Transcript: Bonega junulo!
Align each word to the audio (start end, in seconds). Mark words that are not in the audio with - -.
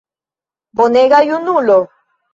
Bonega 0.79 1.19
junulo! 1.29 1.79